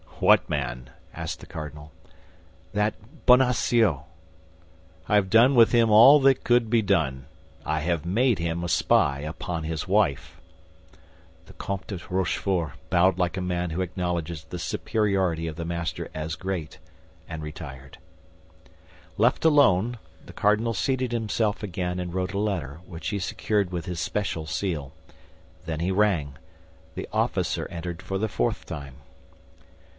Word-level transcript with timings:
"What 0.19 0.47
man?" 0.47 0.91
asked 1.15 1.39
the 1.39 1.47
cardinal. 1.47 1.91
"That 2.73 2.93
Bonacieux." 3.25 4.01
"I 5.07 5.15
have 5.15 5.31
done 5.31 5.55
with 5.55 5.71
him 5.71 5.89
all 5.91 6.19
that 6.21 6.43
could 6.43 6.69
be 6.69 6.83
done. 6.83 7.25
I 7.65 7.79
have 7.81 8.05
made 8.05 8.37
him 8.37 8.63
a 8.63 8.69
spy 8.69 9.21
upon 9.21 9.63
his 9.63 9.87
wife." 9.87 10.39
The 11.45 11.53
Comte 11.53 11.87
de 11.87 11.99
Rochefort 12.09 12.73
bowed 12.91 13.17
like 13.17 13.35
a 13.35 13.41
man 13.41 13.71
who 13.71 13.81
acknowledges 13.81 14.43
the 14.43 14.57
superiority 14.59 15.47
of 15.47 15.55
the 15.55 15.65
master 15.65 16.09
as 16.15 16.35
great, 16.35 16.77
and 17.27 17.41
retired. 17.43 17.97
Left 19.17 19.43
alone, 19.43 19.97
the 20.25 20.33
cardinal 20.33 20.73
seated 20.73 21.11
himself 21.11 21.63
again 21.63 21.99
and 21.99 22.13
wrote 22.13 22.33
a 22.33 22.39
letter, 22.39 22.79
which 22.85 23.09
he 23.09 23.19
secured 23.19 23.71
with 23.71 23.85
his 23.85 23.99
special 23.99 24.45
seal. 24.47 24.93
Then 25.65 25.79
he 25.79 25.91
rang. 25.91 26.35
The 26.95 27.07
officer 27.11 27.67
entered 27.69 28.01
for 28.01 28.17
the 28.17 28.29
fourth 28.29 28.65
time. 28.65 28.95